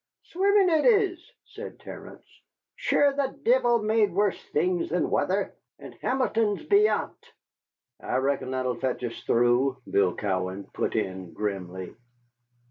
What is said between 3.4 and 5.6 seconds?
divil made worse things than wather.